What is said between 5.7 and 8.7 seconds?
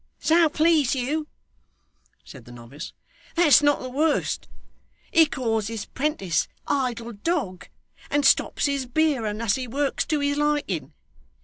'prentice idle dog, and stops